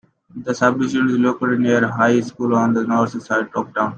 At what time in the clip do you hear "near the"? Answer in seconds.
1.59-1.87